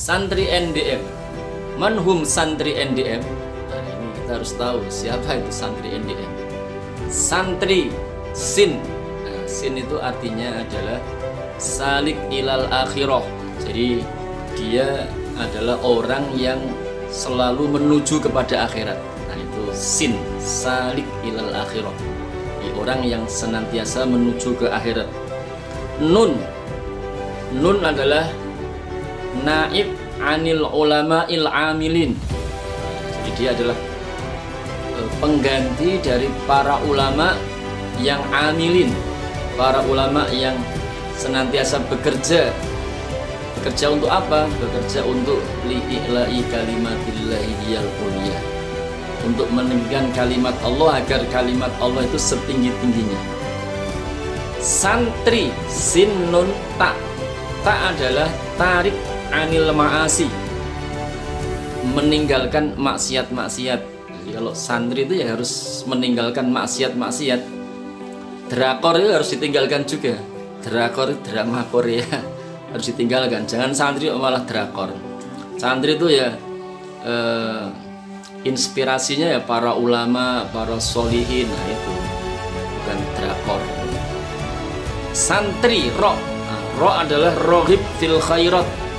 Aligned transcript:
santri 0.00 0.48
NDM 0.48 1.04
manhum 1.76 2.24
santri 2.24 2.72
NDM 2.72 3.20
nah 3.68 3.80
ini 3.84 4.08
kita 4.16 4.30
harus 4.40 4.56
tahu 4.56 4.80
siapa 4.88 5.36
itu 5.36 5.52
santri 5.52 5.92
NDM 5.92 6.32
santri 7.10 7.90
sin. 8.32 8.78
Nah, 9.26 9.44
sin 9.50 9.74
itu 9.76 9.98
artinya 9.98 10.62
adalah 10.62 10.98
salik 11.58 12.16
ilal 12.30 12.70
akhirah. 12.70 13.26
Jadi 13.66 14.00
dia 14.56 15.10
adalah 15.36 15.76
orang 15.82 16.24
yang 16.38 16.58
selalu 17.10 17.76
menuju 17.76 18.22
kepada 18.22 18.70
akhirat. 18.70 18.96
Nah 19.28 19.36
itu 19.36 19.62
sin. 19.74 20.14
Salik 20.38 21.06
ilal 21.26 21.52
akhirah. 21.52 21.92
Orang 22.80 23.04
yang 23.04 23.28
senantiasa 23.28 24.08
menuju 24.08 24.56
ke 24.56 24.66
akhirat. 24.72 25.04
Nun. 26.00 26.32
Nun 27.60 27.82
adalah 27.84 28.24
naib 29.42 29.94
anil 30.20 30.66
ulama 30.70 31.24
il 31.30 31.46
amilin. 31.46 32.12
Jadi 33.10 33.30
dia 33.38 33.50
adalah 33.56 33.78
eh, 34.96 35.08
pengganti 35.18 35.90
dari 36.02 36.28
para 36.44 36.76
ulama 36.84 37.34
yang 38.02 38.20
amilin. 38.32 38.92
Para 39.54 39.84
ulama 39.84 40.24
yang 40.32 40.56
senantiasa 41.16 41.84
bekerja. 41.88 42.48
Bekerja 43.60 43.92
untuk 43.92 44.08
apa? 44.08 44.48
Bekerja 44.56 45.04
untuk 45.04 45.44
li'ila'i 45.68 46.40
kalimatillahi 46.48 47.52
hiyal 47.66 47.90
ulia 48.00 48.60
untuk 49.20 49.48
meninggikan 49.52 50.08
kalimat 50.16 50.56
Allah 50.64 51.04
agar 51.04 51.20
kalimat 51.28 51.68
Allah 51.80 52.04
itu 52.08 52.16
setinggi-tingginya. 52.16 53.20
Santri 54.60 55.52
sin 55.68 56.08
nun 56.32 56.48
tak. 56.76 56.96
Tak 57.60 57.96
adalah 57.96 58.28
tarik 58.56 58.96
anil 59.30 59.70
ma'asi. 59.70 60.26
Meninggalkan 61.90 62.76
maksiat-maksiat. 62.76 63.80
Jadi 63.80 64.30
kalau 64.36 64.52
santri 64.52 65.08
itu 65.08 65.14
ya 65.22 65.32
harus 65.32 65.82
meninggalkan 65.88 66.52
maksiat-maksiat. 66.52 67.40
Drakor 68.50 68.94
itu 69.00 69.10
harus 69.10 69.30
ditinggalkan 69.32 69.86
juga. 69.86 70.18
Drakor 70.60 71.16
drama 71.24 71.64
Korea 71.70 72.04
harus 72.74 72.86
ditinggalkan. 72.92 73.48
Jangan 73.48 73.72
santri 73.72 74.12
malah 74.12 74.44
drakor. 74.44 74.92
Santri 75.56 75.96
itu 75.96 76.12
ya 76.12 76.36
eh, 77.06 77.66
inspirasinya 78.44 79.38
ya 79.38 79.40
para 79.40 79.72
ulama 79.72 80.44
para 80.52 80.76
solihin. 80.82 81.48
Nah 81.48 81.66
itu. 81.70 81.92
Bukan 82.76 82.98
drakor. 83.16 83.62
Santri 85.10 85.90
roh. 85.98 86.14
Nah, 86.18 86.60
roh 86.78 86.94
adalah 86.94 87.34
rohib 87.34 87.82
fil 87.98 88.20
khairat 88.22 88.89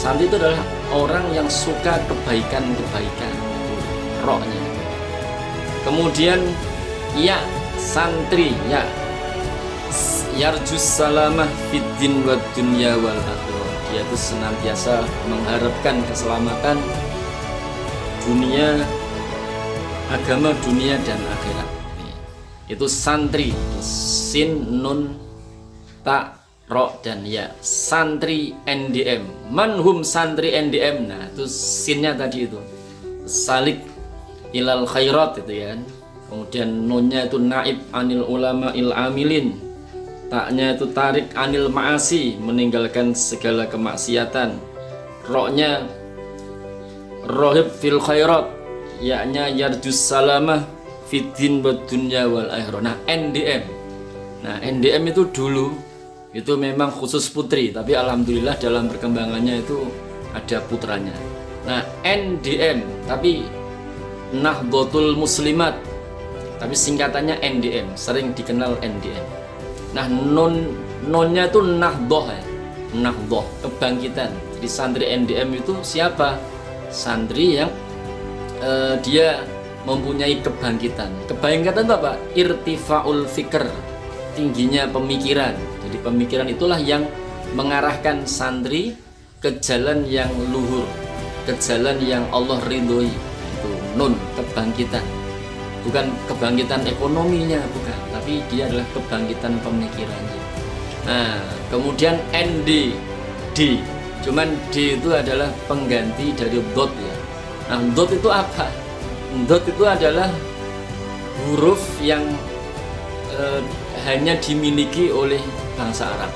santri 0.00 0.24
itu 0.32 0.40
adalah 0.40 0.64
orang 0.96 1.28
yang 1.36 1.48
suka 1.52 2.00
kebaikan-kebaikan 2.08 3.34
rohnya 4.24 4.64
kemudian 5.84 6.40
ya 7.20 7.36
santri 7.80 8.52
ya. 8.68 8.84
Yarjus 10.38 10.80
salamah 10.80 11.48
fiddin 11.68 12.22
wa 12.22 12.38
dunya 12.54 12.94
wal 12.94 13.18
akhirah. 13.18 13.72
Dia 13.90 14.06
itu 14.06 14.16
senantiasa 14.16 15.02
mengharapkan 15.26 15.98
keselamatan 16.06 16.78
dunia 18.22 18.78
agama 20.14 20.54
dunia 20.62 20.94
dan 21.02 21.18
akhirat. 21.18 21.68
Itu 22.70 22.86
santri 22.86 23.50
sin 23.82 24.80
nun 24.80 25.18
tak 26.06 26.39
ro 26.70 26.94
dan 27.02 27.26
ya. 27.26 27.50
Santri 27.58 28.54
NDM 28.64 29.50
manhum 29.50 30.06
santri 30.06 30.54
NDM 30.54 31.10
nah 31.10 31.26
itu 31.26 31.44
sinnya 31.50 32.14
tadi 32.14 32.46
itu. 32.46 32.62
Salik 33.26 33.82
ilal 34.54 34.86
khairat 34.86 35.42
itu 35.42 35.52
ya 35.66 35.74
kemudian 36.30 36.86
nunnya 36.86 37.26
itu 37.26 37.42
naib 37.42 37.82
anil 37.90 38.22
ulama 38.30 38.70
il 38.72 38.94
amilin. 38.94 39.58
Taknya 40.30 40.78
itu 40.78 40.86
tarik 40.94 41.34
anil 41.34 41.66
maasi 41.66 42.38
meninggalkan 42.38 43.18
segala 43.18 43.66
kemaksiatan. 43.66 44.54
Roknya 45.26 45.90
rohib 47.26 47.66
fil 47.82 47.98
khairat 47.98 48.46
yaknya 49.02 49.50
yarjus 49.50 49.98
salamah 49.98 50.70
fitin 51.10 51.66
wa 51.66 51.74
dunya 51.90 52.30
wal 52.30 52.46
akhirah. 52.46 52.78
Nah 52.78 52.96
NDM 53.10 53.66
nah 54.40 54.56
NDM 54.62 55.10
itu 55.10 55.26
dulu 55.34 55.89
itu 56.30 56.54
memang 56.54 56.94
khusus 56.94 57.26
putri 57.26 57.74
tapi 57.74 57.98
alhamdulillah 57.98 58.54
dalam 58.62 58.86
perkembangannya 58.86 59.66
itu 59.66 59.82
ada 60.30 60.62
putranya. 60.62 61.14
Nah 61.66 61.82
NDM 62.06 62.86
tapi 63.10 63.42
Nahdlatul 64.30 65.18
Muslimat. 65.18 65.74
Tapi 66.60 66.76
singkatannya 66.76 67.40
NDM 67.40 67.96
sering 67.96 68.36
dikenal 68.36 68.76
NDM 68.84 69.24
nah 69.90 70.06
non 70.06 70.70
nonnya 71.02 71.50
itu 71.50 71.58
Nahdoh 71.64 72.30
ya. 72.30 72.42
Nahdoh 72.94 73.46
kebangkitan. 73.62 74.30
Jadi 74.58 74.68
santri 74.70 75.06
NDM 75.10 75.50
itu 75.58 75.74
siapa? 75.82 76.38
Santri 76.90 77.58
yang 77.58 77.70
eh, 78.62 78.94
dia 79.02 79.42
mempunyai 79.82 80.38
kebangkitan. 80.42 81.10
Kebangkitan 81.26 81.86
itu 81.86 81.94
apa? 81.94 82.12
Irtifaul 82.38 83.26
fikr 83.26 83.89
tingginya 84.34 84.86
pemikiran. 84.90 85.54
Jadi 85.86 85.96
pemikiran 86.00 86.46
itulah 86.50 86.78
yang 86.78 87.06
mengarahkan 87.54 88.24
santri 88.28 88.94
ke 89.40 89.58
jalan 89.58 90.04
yang 90.06 90.30
luhur 90.52 90.86
ke 91.48 91.56
jalan 91.58 91.96
yang 92.04 92.24
Allah 92.30 92.60
ridhoi. 92.68 93.10
Itu 93.58 93.70
nun 93.96 94.14
kebangkitan. 94.36 95.02
Bukan 95.82 96.06
kebangkitan 96.28 96.84
ekonominya 96.84 97.60
bukan. 97.72 97.98
Tapi 98.14 98.44
dia 98.52 98.68
adalah 98.68 98.86
kebangkitan 98.92 99.58
pemikirannya. 99.64 100.40
Nah 101.08 101.40
kemudian 101.72 102.20
ND 102.30 102.94
D. 103.56 103.80
Cuman 104.20 104.52
D 104.68 105.00
itu 105.00 105.08
adalah 105.10 105.48
pengganti 105.64 106.36
dari 106.36 106.60
dot 106.76 106.92
ya. 106.92 107.14
Nah 107.72 107.80
dot 107.96 108.12
itu 108.12 108.28
apa? 108.28 108.68
Dot 109.48 109.64
itu 109.64 109.84
adalah 109.88 110.28
huruf 111.40 111.80
yang 112.04 112.20
eh, 113.40 113.60
hanya 114.04 114.36
dimiliki 114.36 115.08
oleh 115.08 115.40
bangsa 115.80 116.12
Arab. 116.12 116.32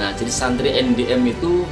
Nah 0.00 0.16
jadi 0.16 0.32
santri 0.32 0.72
NDM 0.72 1.22
itu 1.28 1.68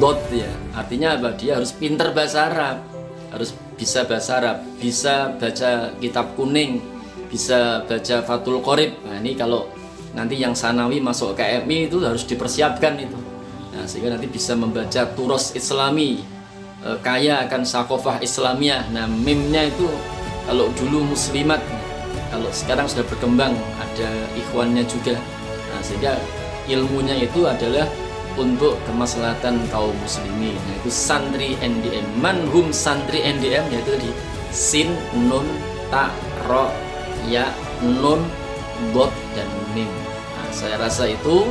dot 0.00 0.18
ya. 0.32 0.48
Artinya 0.72 1.20
apa? 1.20 1.36
Dia 1.36 1.60
harus 1.60 1.76
pinter 1.76 2.16
bahasa 2.16 2.48
Arab. 2.48 2.80
Harus 3.28 3.52
bisa 3.76 4.08
bahasa 4.08 4.40
Arab. 4.40 4.56
Bisa 4.80 5.36
baca 5.36 5.92
kitab 6.00 6.32
kuning. 6.34 6.80
Bisa 7.28 7.84
baca 7.84 8.24
Fatul 8.24 8.64
Qorib 8.64 9.04
nah 9.04 9.20
ini 9.20 9.36
kalau 9.36 9.68
nanti 10.16 10.40
yang 10.40 10.56
sanawi 10.56 10.96
masuk 10.96 11.36
ke 11.36 11.44
KMI 11.44 11.92
itu 11.92 12.00
harus 12.00 12.24
dipersiapkan 12.24 12.96
itu. 12.96 13.18
Nah 13.76 13.84
sehingga 13.84 14.16
nanti 14.16 14.32
bisa 14.32 14.56
membaca 14.56 15.04
turos 15.12 15.52
islami. 15.52 16.24
E, 16.80 16.88
kaya 17.04 17.44
akan 17.44 17.68
sakofah 17.68 18.24
islamiyah. 18.24 18.88
Nah 18.96 19.04
mimnya 19.04 19.68
itu 19.68 19.84
kalau 20.48 20.72
dulu 20.72 21.12
muslimat 21.12 21.60
kalau 22.28 22.50
sekarang 22.52 22.86
sudah 22.88 23.04
berkembang 23.08 23.56
ada 23.80 24.10
ikhwannya 24.36 24.84
juga. 24.84 25.16
Nah 25.72 25.80
sehingga 25.80 26.14
ilmunya 26.68 27.16
itu 27.24 27.48
adalah 27.48 27.88
untuk 28.38 28.78
kemaslahatan 28.86 29.58
kaum 29.74 29.92
muslimin 29.98 30.54
yaitu 30.70 30.90
santri 30.92 31.58
NDM 31.58 32.06
manhum 32.22 32.70
santri 32.70 33.24
NDM 33.24 33.66
yaitu 33.74 33.98
di 33.98 34.10
sin 34.54 34.94
nun 35.26 35.44
ta 35.90 36.12
ro 36.46 36.70
ya 37.26 37.50
nun 37.82 38.22
bot 38.94 39.10
dan 39.34 39.50
mim. 39.74 39.90
Nah, 40.38 40.48
saya 40.54 40.78
rasa 40.78 41.10
itu 41.10 41.50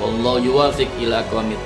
wallahu 0.00 0.40
yuwafiq 0.40 0.88
ila 1.04 1.20
aqwamit 1.20 1.60